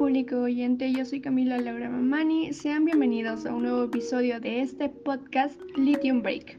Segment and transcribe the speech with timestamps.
[0.00, 2.52] oyente, yo soy Camila Laura Mamani.
[2.52, 6.56] Sean bienvenidos a un nuevo episodio de este podcast Lithium Break.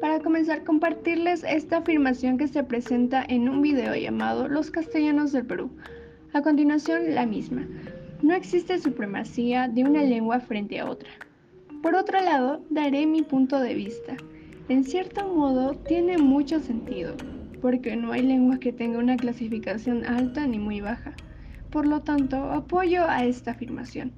[0.00, 5.46] Para comenzar, compartirles esta afirmación que se presenta en un video llamado Los castellanos del
[5.46, 5.70] Perú.
[6.32, 7.64] A continuación, la misma.
[8.22, 11.10] No existe supremacía de una lengua frente a otra.
[11.82, 14.16] Por otro lado, daré mi punto de vista.
[14.68, 17.14] En cierto modo, tiene mucho sentido,
[17.62, 21.14] porque no hay lengua que tenga una clasificación alta ni muy baja.
[21.70, 24.12] Por lo tanto, apoyo a esta afirmación.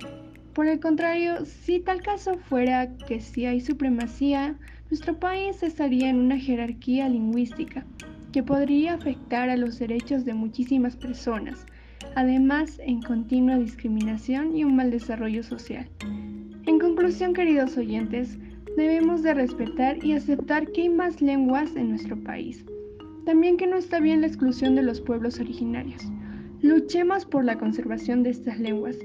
[0.55, 4.57] Por el contrario, si tal caso fuera que si hay supremacía,
[4.91, 7.85] nuestro país estaría en una jerarquía lingüística
[8.33, 11.67] que podría afectar a los derechos de muchísimas personas,
[12.15, 15.89] además en continua discriminación y un mal desarrollo social.
[16.67, 18.39] En conclusión, queridos oyentes,
[18.77, 22.65] debemos de respetar y aceptar que hay más lenguas en nuestro país.
[23.27, 26.03] También que no está bien la exclusión de los pueblos originarios.
[26.63, 28.97] Luchemos por la conservación de estas lenguas.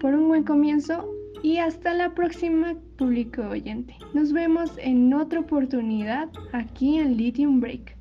[0.00, 1.06] Por un buen comienzo
[1.42, 3.94] y hasta la próxima, público oyente.
[4.14, 7.95] Nos vemos en otra oportunidad aquí en Lithium Break.